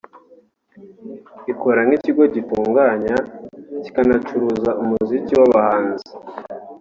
[1.51, 3.15] Ikora nk’ikigo gitunganya
[3.83, 6.09] kikanacuruza umuziki w’abahanzi